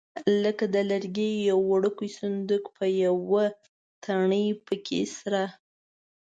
لکه 0.43 0.65
د 0.73 0.75
لرګي 0.91 1.31
یو 1.49 1.59
وړوکی 1.71 2.09
صندوق 2.19 2.65
په 2.77 2.85
یوه 3.03 3.43
تڼۍ 4.03 4.47
پکې 4.65 5.01
سره. 5.17 5.43